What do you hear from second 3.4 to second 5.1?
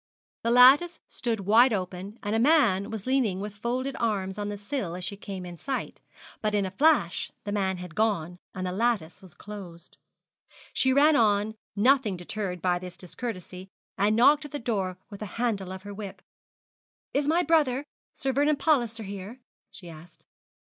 folded arms on the sill as